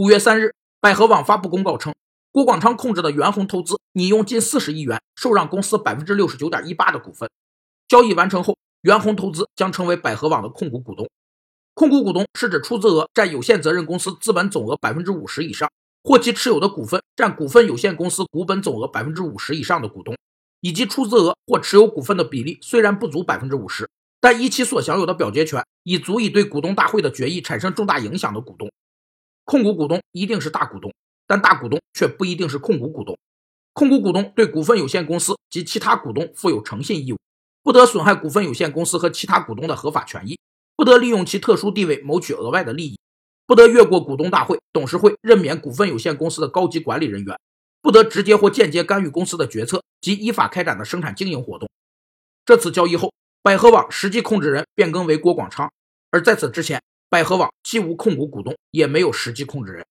[0.00, 1.94] 五月三日，百合网发布公告称，
[2.32, 7.28] 郭广昌控制的元宏投资拟用近四十亿元受让公司百分之六十九点一八的股份。
[7.86, 11.06] 交易完成后，元宏投资将成为百合网的控股股东。
[11.74, 15.70] 控股股东是指出资额占有限责任公司资本总额百分之五十以上，
[16.02, 20.16] 或其持有的股份占股份有限公司股本总额百分之五十以上的股东，
[20.62, 23.86] 以及出资额或持有股份的比例虽然不足百分之五十，
[24.18, 28.70] 但依其所享有的表决权已足以对股东大会的决议产生重大影响的股东。
[29.50, 30.94] 控股股东一定是大股东，
[31.26, 33.18] 但大股东却不一定是控股股东。
[33.72, 37.16] 控股股东对股份有限公司及其他股东负有诚信义务，
[37.64, 40.38] 不得损害股份有限公司和其他股东的合法权益，
[40.76, 43.00] 不得利用其特殊地位谋取额外的利益，
[43.44, 47.36] 不得越过股东大会、董事会任免股份有限公司的高级管理人员，
[47.82, 51.68] 不得直接或间接干预公司的决策及依法开展的生产经营活动。
[52.44, 53.12] 这次交易后，
[53.42, 55.72] 百合网实际控制人变更为郭广昌，
[56.12, 56.80] 而在此之前。
[57.10, 59.84] 百合网既无控股股东，也没有实际控制人。